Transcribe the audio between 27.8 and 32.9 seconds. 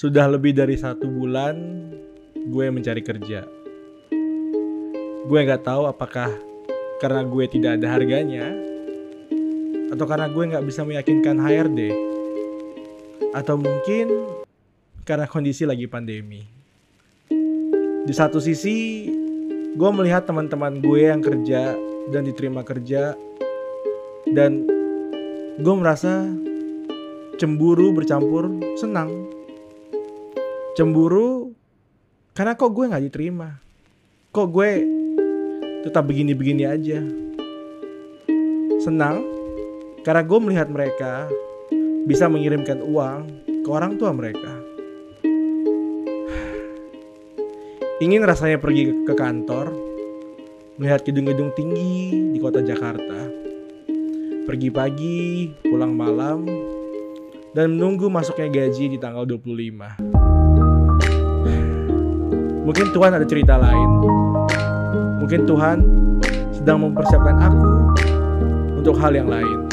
bercampur senang. Cemburu karena kok gue